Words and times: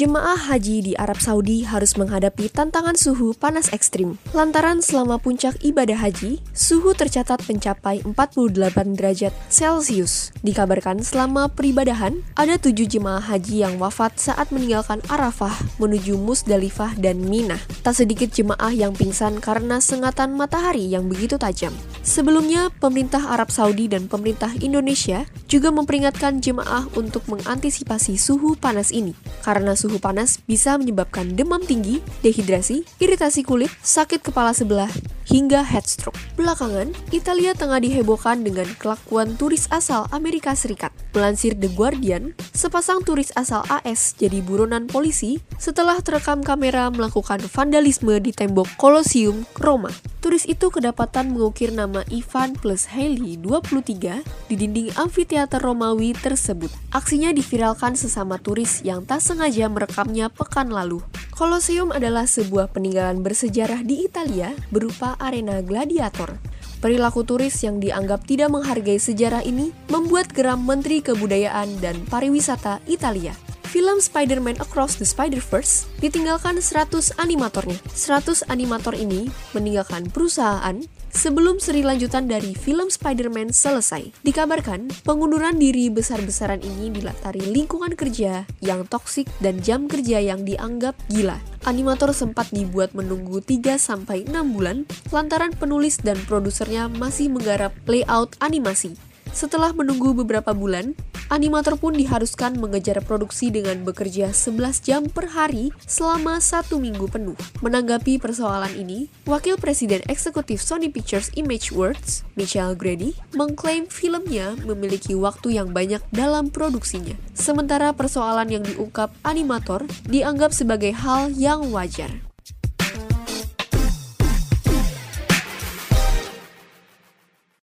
Jemaah 0.00 0.48
haji 0.48 0.80
di 0.80 0.92
Arab 0.96 1.20
Saudi 1.20 1.60
harus 1.60 1.92
menghadapi 2.00 2.48
tantangan 2.48 2.96
suhu 2.96 3.36
panas 3.36 3.68
ekstrim. 3.68 4.16
Lantaran 4.32 4.80
selama 4.80 5.20
puncak 5.20 5.60
ibadah 5.60 6.00
haji, 6.00 6.40
suhu 6.56 6.96
tercatat 6.96 7.44
mencapai 7.44 8.00
48 8.08 8.96
derajat 8.96 9.36
Celcius. 9.52 10.32
Dikabarkan 10.40 11.04
selama 11.04 11.52
peribadahan, 11.52 12.16
ada 12.32 12.56
tujuh 12.56 12.88
jemaah 12.88 13.20
haji 13.20 13.60
yang 13.60 13.76
wafat 13.76 14.16
saat 14.16 14.48
meninggalkan 14.48 15.04
Arafah 15.04 15.52
menuju 15.76 16.16
Musdalifah 16.16 16.96
dan 16.96 17.20
Mina. 17.20 17.60
Tak 17.84 18.00
sedikit 18.00 18.32
jemaah 18.32 18.72
yang 18.72 18.96
pingsan 18.96 19.36
karena 19.36 19.84
sengatan 19.84 20.32
matahari 20.32 20.88
yang 20.88 21.12
begitu 21.12 21.36
tajam. 21.36 21.76
Sebelumnya, 22.10 22.74
pemerintah 22.82 23.22
Arab 23.30 23.54
Saudi 23.54 23.86
dan 23.86 24.10
pemerintah 24.10 24.50
Indonesia 24.58 25.22
juga 25.46 25.70
memperingatkan 25.70 26.42
jemaah 26.42 26.90
untuk 26.98 27.22
mengantisipasi 27.30 28.18
suhu 28.18 28.58
panas 28.58 28.90
ini. 28.90 29.14
Karena 29.46 29.78
suhu 29.78 30.02
panas 30.02 30.42
bisa 30.42 30.74
menyebabkan 30.74 31.38
demam 31.38 31.62
tinggi, 31.62 32.02
dehidrasi, 32.26 32.82
iritasi 32.98 33.46
kulit, 33.46 33.70
sakit 33.86 34.26
kepala 34.26 34.50
sebelah, 34.50 34.90
hingga 35.30 35.62
headstroke. 35.62 36.18
Belakangan, 36.34 36.90
Italia 37.14 37.54
tengah 37.54 37.78
dihebohkan 37.78 38.42
dengan 38.42 38.66
kelakuan 38.82 39.38
turis 39.38 39.70
asal 39.70 40.10
Amerika 40.10 40.52
Serikat. 40.58 40.90
Melansir 41.14 41.54
The 41.54 41.70
Guardian, 41.70 42.34
sepasang 42.50 43.06
turis 43.06 43.30
asal 43.38 43.62
AS 43.70 44.18
jadi 44.18 44.42
buronan 44.42 44.90
polisi 44.90 45.38
setelah 45.56 46.02
terekam 46.02 46.42
kamera 46.42 46.90
melakukan 46.90 47.38
vandalisme 47.46 48.18
di 48.18 48.34
tembok 48.34 48.66
Colosseum, 48.74 49.46
Roma. 49.62 49.94
Turis 50.20 50.44
itu 50.44 50.68
kedapatan 50.68 51.32
mengukir 51.32 51.72
nama 51.72 52.04
Ivan 52.12 52.52
plus 52.52 52.90
Hailey 52.92 53.40
23 53.40 54.20
di 54.50 54.54
dinding 54.58 54.92
amfiteater 54.98 55.62
Romawi 55.62 56.12
tersebut. 56.12 56.68
Aksinya 56.92 57.32
diviralkan 57.32 57.96
sesama 57.96 58.36
turis 58.36 58.84
yang 58.84 59.06
tak 59.06 59.24
sengaja 59.24 59.70
merekamnya 59.70 60.28
pekan 60.28 60.68
lalu. 60.68 61.00
Colosseum 61.40 61.88
adalah 61.88 62.28
sebuah 62.28 62.68
peninggalan 62.68 63.24
bersejarah 63.24 63.80
di 63.80 64.04
Italia 64.04 64.52
berupa 64.68 65.16
arena 65.16 65.64
gladiator. 65.64 66.36
Perilaku 66.84 67.24
turis 67.24 67.56
yang 67.64 67.80
dianggap 67.80 68.28
tidak 68.28 68.52
menghargai 68.52 69.00
sejarah 69.00 69.40
ini 69.40 69.72
membuat 69.88 70.28
geram 70.36 70.60
Menteri 70.60 71.00
Kebudayaan 71.00 71.80
dan 71.80 71.96
Pariwisata 72.12 72.84
Italia. 72.84 73.32
Film 73.72 74.04
Spider-Man 74.04 74.60
Across 74.60 75.00
the 75.00 75.08
Spider-Verse 75.08 75.88
ditinggalkan 76.04 76.60
100 76.60 77.16
animatornya. 77.16 77.80
100 77.88 78.44
animator 78.52 78.92
ini 78.92 79.32
meninggalkan 79.56 80.12
perusahaan 80.12 80.76
sebelum 81.10 81.58
seri 81.58 81.82
lanjutan 81.82 82.30
dari 82.30 82.54
film 82.54 82.88
Spider-Man 82.88 83.52
selesai. 83.52 84.10
Dikabarkan, 84.22 84.88
pengunduran 85.02 85.58
diri 85.58 85.90
besar-besaran 85.90 86.62
ini 86.62 86.94
dilatari 86.94 87.42
lingkungan 87.44 87.92
kerja 87.98 88.46
yang 88.62 88.86
toksik 88.86 89.28
dan 89.42 89.60
jam 89.60 89.90
kerja 89.90 90.22
yang 90.22 90.46
dianggap 90.46 90.94
gila. 91.10 91.36
Animator 91.68 92.16
sempat 92.16 92.48
dibuat 92.54 92.96
menunggu 92.96 93.44
3-6 93.44 94.30
bulan 94.54 94.88
lantaran 95.12 95.52
penulis 95.52 96.00
dan 96.00 96.16
produsernya 96.24 96.88
masih 96.88 97.28
menggarap 97.28 97.76
layout 97.84 98.38
animasi. 98.40 98.96
Setelah 99.30 99.70
menunggu 99.70 100.10
beberapa 100.10 100.50
bulan, 100.50 100.98
animator 101.30 101.78
pun 101.78 101.94
diharuskan 101.94 102.58
mengejar 102.58 102.98
produksi 103.06 103.48
dengan 103.54 103.86
bekerja 103.86 104.34
11 104.34 104.82
jam 104.82 105.02
per 105.06 105.30
hari 105.30 105.70
selama 105.86 106.42
satu 106.42 106.82
minggu 106.82 107.06
penuh. 107.06 107.38
Menanggapi 107.62 108.18
persoalan 108.18 108.74
ini, 108.74 109.06
Wakil 109.24 109.56
Presiden 109.56 110.02
Eksekutif 110.10 110.58
Sony 110.58 110.90
Pictures 110.90 111.30
Image 111.38 111.70
Works, 111.70 112.26
Michelle 112.34 112.74
Grady, 112.74 113.14
mengklaim 113.32 113.86
filmnya 113.86 114.58
memiliki 114.66 115.14
waktu 115.14 115.56
yang 115.56 115.70
banyak 115.70 116.02
dalam 116.10 116.50
produksinya. 116.50 117.14
Sementara 117.32 117.94
persoalan 117.94 118.50
yang 118.50 118.64
diungkap 118.66 119.14
animator 119.22 119.86
dianggap 120.10 120.50
sebagai 120.50 120.90
hal 120.92 121.30
yang 121.32 121.70
wajar. 121.70 122.29